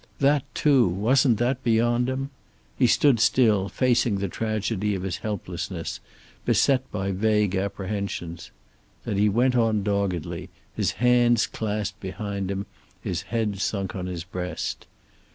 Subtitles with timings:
[0.17, 2.31] That, too, wasn't that beyond him?
[2.75, 5.99] He stood still, facing the tragedy of his helplessness,
[6.43, 8.49] beset by vague apprehensions.
[9.05, 12.65] Then he went on doggedly, his hands clasped behind him,
[12.99, 14.87] his head sunk on his breast.